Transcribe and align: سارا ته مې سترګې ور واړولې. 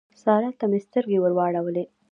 سارا 0.23 0.49
ته 0.59 0.65
مې 0.71 0.79
سترګې 0.87 1.17
ور 1.21 1.33
واړولې. 1.37 1.83